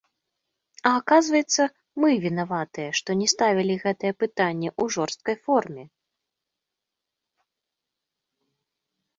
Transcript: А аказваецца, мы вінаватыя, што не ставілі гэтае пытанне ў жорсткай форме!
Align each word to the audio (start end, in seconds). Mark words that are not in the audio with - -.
А 0.91 0.93
аказваецца, 0.99 1.63
мы 2.03 2.09
вінаватыя, 2.23 2.89
што 2.99 3.09
не 3.19 3.27
ставілі 3.35 3.73
гэтае 3.85 4.13
пытанне 4.23 4.69
ў 4.73 4.97
жорсткай 4.97 5.39
форме! 5.45 5.87